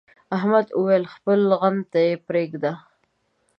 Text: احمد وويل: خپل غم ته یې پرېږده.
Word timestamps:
احمد 0.35 0.67
وويل: 0.79 1.03
خپل 1.15 1.39
غم 1.59 1.77
ته 1.91 1.99
یې 2.07 2.13
پرېږده. 2.27 2.73